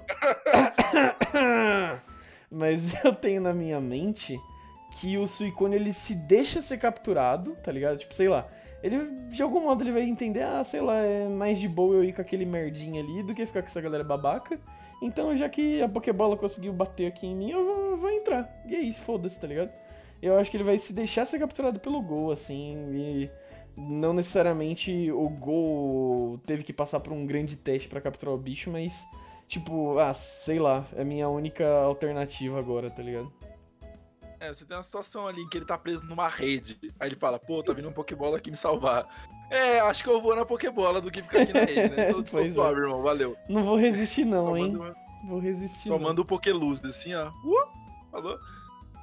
[2.52, 4.38] Mas eu tenho na minha mente
[5.00, 7.98] que o Suicune ele se deixa ser capturado, tá ligado?
[7.98, 8.46] Tipo, sei lá.
[8.84, 12.04] Ele, de algum modo, ele vai entender, ah, sei lá, é mais de boa eu
[12.04, 14.60] ir com aquele merdinha ali do que ficar com essa galera babaca.
[15.02, 18.62] Então, já que a Pokébola conseguiu bater aqui em mim, eu vou, vou entrar.
[18.68, 19.72] E é isso, foda-se, tá ligado?
[20.22, 23.32] Eu acho que ele vai se deixar ser capturado pelo Gol, assim, e
[23.76, 28.70] não necessariamente o Gol teve que passar por um grande teste pra capturar o bicho,
[28.70, 29.08] mas,
[29.48, 33.34] tipo, ah, sei lá, é minha única alternativa agora, tá ligado?
[34.40, 36.80] É, você tem uma situação ali que ele tá preso numa rede.
[37.00, 39.08] Aí ele fala, pô, tá vindo um Pokébola aqui me salvar.
[39.52, 42.06] É, acho que eu vou na Pokébola do que ficar aqui na rede, né?
[42.14, 42.52] Tô, tô Pois é.
[42.52, 43.36] suave, irmão, valeu.
[43.50, 44.80] Não vou resistir não, só hein?
[45.28, 46.08] Vou resistir só não.
[46.08, 47.30] manda o Pokéluz, assim, ó.
[47.30, 47.68] Uh,
[48.10, 48.40] falou?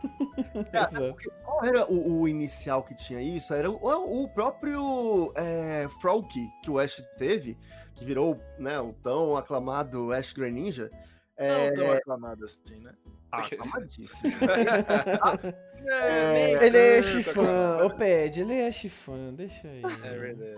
[0.72, 1.16] Exato.
[1.44, 3.52] Qual era o, o inicial que tinha isso?
[3.52, 7.58] Era o, o próprio é, Frauke que o Ash teve,
[7.94, 10.90] que virou né, o tão aclamado Ash Greninja.
[11.36, 12.92] É, Não tão aclamado assim, né?
[13.32, 14.32] Aclamadíssimo.
[15.90, 17.86] É, Ele é chifã, aclamado.
[17.86, 19.82] ô Ped, ele é chifã, deixa aí.
[20.02, 20.54] É verdade.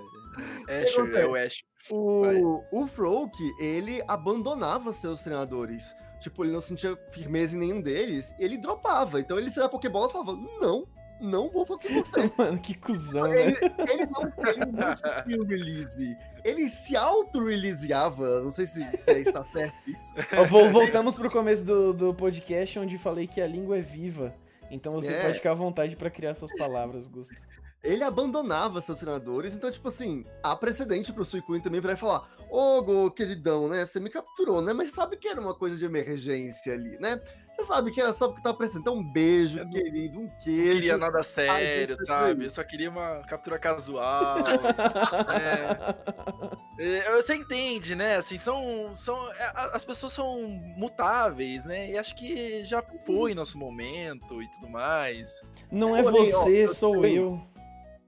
[0.68, 1.62] Ash, é o Ash.
[1.90, 5.94] O, o Froak, ele abandonava seus treinadores.
[6.20, 9.20] Tipo, ele não sentia firmeza em nenhum deles, e ele dropava.
[9.20, 10.86] Então ele saía da Pokébola e falava: Não,
[11.20, 12.30] não vou falar com você.
[12.38, 13.46] Mano, que cuzão, né?
[13.48, 16.16] Ele, não, ele não sofria o release.
[16.44, 18.40] Ele se auto-releaseava.
[18.40, 20.12] Não sei se, se está certo isso.
[20.38, 24.34] Ó, vol- voltamos pro começo do, do podcast, onde falei que a língua é viva.
[24.70, 25.20] Então você É.
[25.20, 27.34] pode ficar à vontade pra criar suas palavras, Gusto.
[27.82, 32.28] Ele abandonava seus treinadores, então, tipo assim, há precedente pro Suicune também virar e falar:
[32.50, 33.86] Ô, Go, queridão, né?
[33.86, 34.72] Você me capturou, né?
[34.72, 37.20] Mas sabe que era uma coisa de emergência ali, né?
[37.56, 38.82] Você sabe que era só porque tava precisando.
[38.82, 40.66] Então, um beijo, querido, um queijo.
[40.66, 42.44] Não queria nada sério, Ai, sabe?
[42.44, 44.38] Eu só queria uma captura casual.
[46.78, 47.16] é.
[47.16, 48.16] Você entende, né?
[48.16, 49.30] Assim, são, são.
[49.32, 50.40] É, as pessoas são
[50.76, 51.90] mutáveis, né?
[51.90, 55.42] E acho que já foi nosso momento e tudo mais.
[55.70, 57.14] Não é você, sou eu.
[57.14, 57.50] eu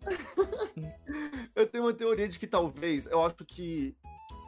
[1.72, 3.96] tenho uma teoria de que talvez, eu acho que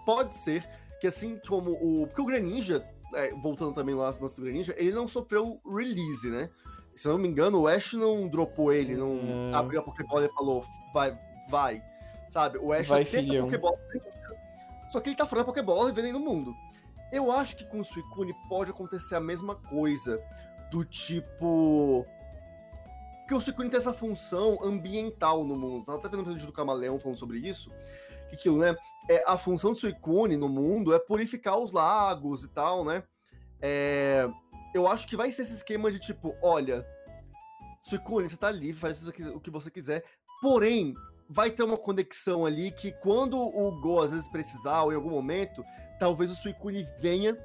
[0.05, 0.69] pode ser
[1.01, 2.07] que assim como o.
[2.07, 6.51] Porque o Greninja, é, voltando também lá no nosso Greninja, ele não sofreu release, né?
[6.97, 9.55] Se não me engano, o Ash não dropou ele, não hum.
[9.55, 11.19] abriu a Pokébola e falou, vai,
[11.51, 11.83] vai.
[12.29, 12.59] Sabe?
[12.59, 13.77] O Ash vai, tem a Pokébola.
[14.91, 16.55] Só que ele tá fora da Pokébola e vendendo no mundo.
[17.13, 20.23] Eu acho que com o Suicune pode acontecer a mesma coisa.
[20.71, 22.07] Do tipo
[23.25, 25.87] porque o Suicune tem essa função ambiental no mundo.
[25.87, 27.71] Tava até vendo um vídeo do Camaleão falando sobre isso.
[28.29, 28.77] Que aquilo, né?
[29.09, 33.03] É, a função do Suicune no mundo é purificar os lagos e tal, né?
[33.63, 34.29] É,
[34.75, 36.87] eu acho que vai ser esse esquema de tipo, olha,
[37.85, 40.05] Suicune, você tá livre, faz o que você quiser.
[40.43, 40.93] Porém,
[41.27, 45.11] vai ter uma conexão ali que quando o Go às vezes precisar, ou em algum
[45.11, 45.65] momento,
[45.99, 47.39] talvez o Suicune venha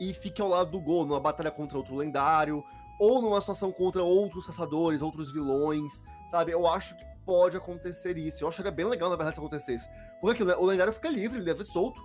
[0.00, 2.64] e fique ao lado do Go, numa batalha contra outro lendário,
[2.98, 6.52] ou numa situação contra outros caçadores, outros vilões, sabe?
[6.52, 8.42] Eu acho que pode acontecer isso.
[8.42, 9.88] Eu acharia bem legal, na verdade, se acontecesse.
[10.20, 12.00] Porque o lendário fica livre, ele deve solto,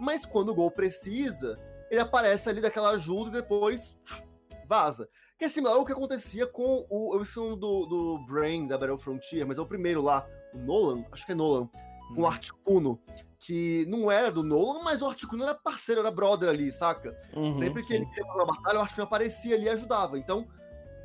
[0.00, 1.58] mas quando o gol precisa,
[1.90, 3.96] ele aparece ali daquela ajuda e depois
[4.66, 5.08] vaza.
[5.38, 7.14] Que é similar ao que acontecia com o.
[7.14, 11.04] Eu esqueci do, do Brain da Battle Frontier, mas é o primeiro lá, o Nolan,
[11.10, 11.68] acho que é Nolan,
[12.14, 12.26] com o uhum.
[12.26, 13.00] Articuno
[13.42, 17.16] que não era do Nolan, mas o Articuno era parceiro, era brother ali, saca?
[17.34, 17.94] Uhum, Sempre que sim.
[17.94, 20.16] ele queria fazer uma batalha, o Articuno aparecia ali e ajudava.
[20.16, 20.46] Então,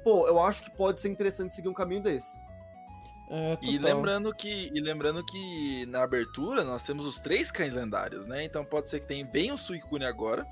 [0.03, 2.39] pô, eu acho que pode ser interessante seguir um caminho desse.
[3.29, 8.25] É, e lembrando que e lembrando que na abertura nós temos os três cães lendários,
[8.25, 8.43] né?
[8.45, 10.47] Então pode ser que tenha bem o Suicune agora,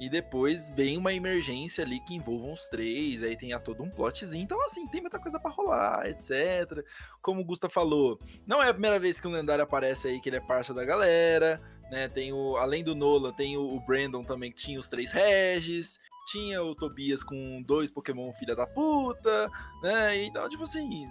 [0.00, 3.90] e depois vem uma emergência ali que envolva os três, aí tem a todo um
[3.90, 4.42] plotzinho.
[4.42, 6.82] Então, assim, tem muita coisa para rolar, etc.
[7.20, 10.30] Como o Gusta falou, não é a primeira vez que o lendário aparece aí, que
[10.30, 11.60] ele é parça da galera,
[11.90, 12.08] né?
[12.08, 16.00] Tem o, além do Nolan, tem o, o Brandon também, que tinha os três Regis,
[16.32, 19.50] tinha o Tobias com dois Pokémon filha da puta,
[19.82, 20.24] né?
[20.24, 21.06] Então, tipo assim,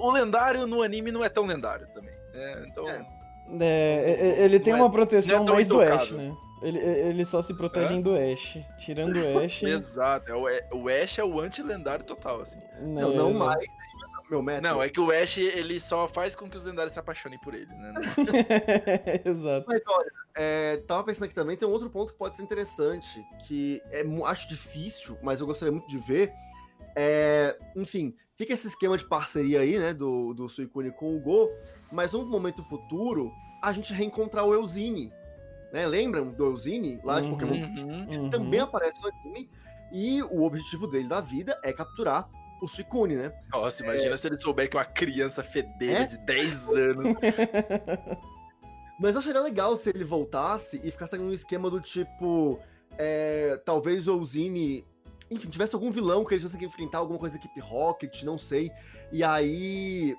[0.00, 2.66] o lendário no anime não é tão lendário também, né?
[2.66, 2.88] Então.
[2.88, 3.06] É.
[3.60, 6.36] É, ele tem uma é proteção é mais do Ash, né?
[6.62, 8.02] Ele, ele só se protegem é?
[8.02, 8.58] do Ash.
[8.78, 9.62] Tirando o Ash.
[9.64, 10.30] Exato.
[10.30, 12.60] É o, Ash é o anti-lendário total, assim.
[12.80, 13.66] Não, não, não mais.
[14.30, 14.66] Meu método.
[14.66, 17.54] Não, é que o Ash ele só faz com que os lendários se apaixonem por
[17.54, 17.94] ele, né?
[19.24, 19.66] Exato.
[19.68, 23.24] Mas olha, é, tava pensando aqui também, tem um outro ponto que pode ser interessante,
[23.46, 26.32] que é, acho difícil, mas eu gostaria muito de ver.
[26.96, 31.48] É, enfim, fica esse esquema de parceria aí, né, do, do Suicune com o Go,
[31.92, 33.30] mas num momento futuro,
[33.62, 35.12] a gente reencontrar o Eusine,
[35.72, 35.86] né?
[35.86, 37.54] Lembram do Eusine, lá de Pokémon?
[37.54, 38.30] Uhum, ele uhum.
[38.30, 39.50] também aparece no anime.
[39.92, 42.28] E o objetivo dele da vida é capturar
[42.60, 43.32] o Suicune, né?
[43.52, 44.16] Nossa, imagina é...
[44.16, 46.06] se ele souber que é uma criança fedeira é?
[46.06, 47.14] de 10 anos.
[48.98, 52.58] Mas eu acharia legal se ele voltasse e ficasse num esquema do tipo.
[52.98, 54.84] É, talvez o Eusine.
[55.30, 58.38] Enfim, tivesse algum vilão que ele tivesse que enfrentar, alguma coisa da equipe Rocket, não
[58.38, 58.70] sei.
[59.12, 60.16] E aí.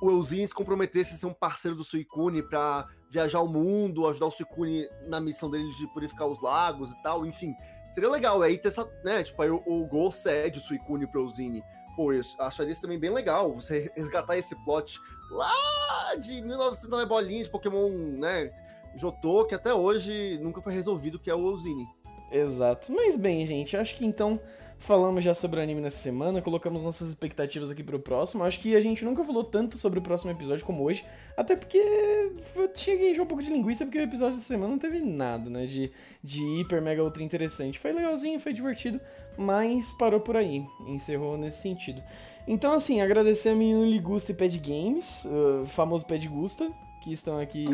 [0.00, 4.26] O Eusine se comprometesse a ser um parceiro do Suicune pra viajar o mundo, ajudar
[4.26, 7.54] o Suicune na missão dele de purificar os lagos e tal, enfim.
[7.90, 11.62] Seria legal aí ter essa, né, tipo, aí o, o cede o Suicune pro Zine.
[11.96, 14.98] Pô, eu acharia isso também bem legal, você resgatar esse plot
[15.30, 18.50] lá de 1909 bolinha de Pokémon, né,
[18.94, 21.86] Jotô, que até hoje nunca foi resolvido, que é o Zine.
[22.30, 22.92] Exato.
[22.92, 24.40] Mas bem, gente, acho que então
[24.80, 28.42] Falamos já sobre o anime nessa semana, colocamos nossas expectativas aqui pro próximo.
[28.42, 31.04] Acho que a gente nunca falou tanto sobre o próximo episódio como hoje,
[31.36, 34.78] até porque eu cheguei já um pouco de linguiça, porque o episódio dessa semana não
[34.78, 35.92] teve nada, né, de,
[36.24, 37.78] de hiper mega ultra interessante.
[37.78, 38.98] Foi legalzinho, foi divertido,
[39.36, 42.02] mas parou por aí, encerrou nesse sentido.
[42.48, 47.38] Então, assim, agradecer a menino Ligusta e Pad Games, o famoso Pad Gusta, que estão
[47.38, 47.66] aqui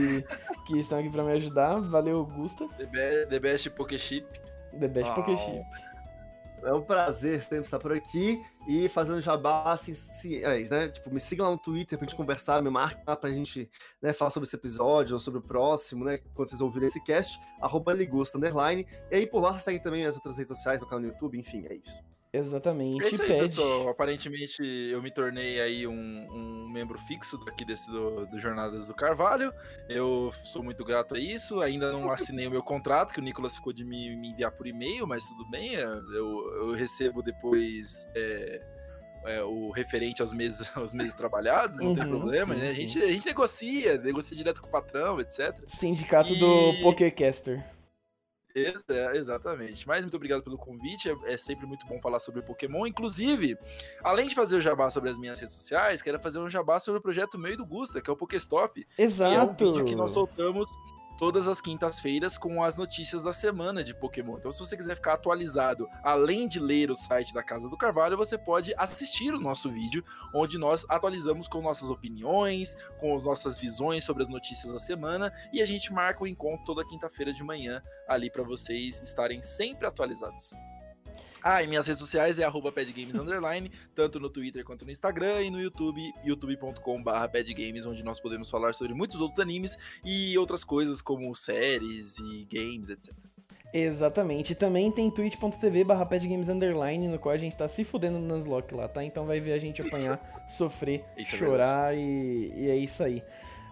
[0.66, 1.78] que estão aqui para me ajudar.
[1.78, 2.66] Valeu, Gusta.
[2.76, 4.45] The, be the Best Pokeship.
[4.78, 5.14] The Best oh.
[5.14, 5.62] Pokeship.
[6.62, 10.88] É um prazer sempre estar por aqui e fazendo jabá, assim, se, é né?
[10.88, 13.70] Tipo, me siga lá no Twitter pra gente conversar, me marca lá pra gente
[14.02, 16.18] né, falar sobre esse episódio ou sobre o próximo, né?
[16.34, 18.86] Quando vocês ouvirem esse cast, arroba Ligusta, underline.
[19.12, 21.38] E aí por lá você segue também as outras redes sociais, meu canal no YouTube,
[21.38, 22.02] enfim, é isso.
[22.36, 23.04] Exatamente.
[23.04, 23.88] É isso aí, pessoal.
[23.88, 28.94] Aparentemente eu me tornei aí um, um membro fixo aqui desse do, do, Jornadas do
[28.94, 29.52] Carvalho.
[29.88, 31.60] Eu sou muito grato a isso.
[31.60, 34.66] Ainda não assinei o meu contrato, que o Nicolas ficou de me, me enviar por
[34.66, 35.76] e-mail, mas tudo bem.
[35.76, 38.06] É, eu, eu recebo depois.
[38.14, 38.60] É,
[39.26, 42.66] é, o referente aos meses, aos meses trabalhados, não uhum, tem problema, sim, né?
[42.68, 45.52] A gente, a gente negocia, negocia direto com o patrão, etc.
[45.66, 46.38] Sindicato e...
[46.38, 47.75] do Pokécaster.
[48.56, 49.86] É, exatamente.
[49.86, 51.10] Mas muito obrigado pelo convite.
[51.10, 52.86] É, é, sempre muito bom falar sobre Pokémon.
[52.86, 53.58] Inclusive,
[54.02, 56.98] além de fazer o jabá sobre as minhas redes sociais, quero fazer um jabá sobre
[56.98, 58.86] o projeto meio do Gusta, que é o Pokéstop.
[58.96, 59.54] Exato.
[59.54, 60.70] Que é um vídeo que nós soltamos
[61.16, 64.36] todas as quintas-feiras com as notícias da semana de Pokémon.
[64.38, 68.16] Então, se você quiser ficar atualizado, além de ler o site da Casa do Carvalho,
[68.16, 73.58] você pode assistir o nosso vídeo, onde nós atualizamos com nossas opiniões, com as nossas
[73.58, 77.42] visões sobre as notícias da semana, e a gente marca o encontro toda quinta-feira de
[77.42, 80.54] manhã ali para vocês estarem sempre atualizados.
[81.48, 85.42] Ah, e minhas redes sociais é arroba padgames underline, tanto no Twitter quanto no Instagram
[85.42, 90.64] e no YouTube, youtube.com.br padgames, onde nós podemos falar sobre muitos outros animes e outras
[90.64, 93.14] coisas como séries e games, etc.
[93.72, 94.56] Exatamente.
[94.56, 96.08] Também tem twitch.tv barra
[96.48, 99.04] underline, no qual a gente tá se fudendo no Nuzlocke lá, tá?
[99.04, 103.04] Então vai ver a gente apanhar, sofrer, isso é chorar é e, e é isso
[103.04, 103.22] aí.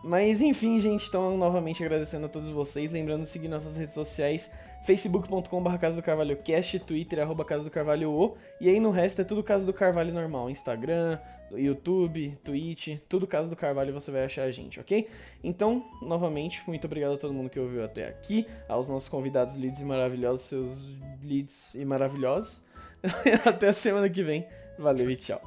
[0.05, 4.53] Mas enfim, gente, então novamente agradecendo a todos vocês, lembrando de seguir nossas redes sociais
[4.85, 9.23] facebook.com.br Casa do Carvalho Cast, Twitter, arroba Casa do Carvalho O, e aí no resto
[9.23, 11.19] é tudo Casa do Carvalho normal, Instagram,
[11.53, 15.09] YouTube, Twitch, tudo Casa do Carvalho você vai achar a gente, ok?
[15.43, 19.81] Então, novamente, muito obrigado a todo mundo que ouviu até aqui, aos nossos convidados leads
[19.81, 20.87] e maravilhosos, seus
[21.23, 22.63] leads e maravilhosos.
[23.45, 24.47] até a semana que vem,
[24.79, 25.41] valeu e tchau.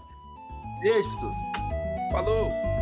[0.81, 1.35] Beijo, pessoas.
[2.11, 2.76] Falou!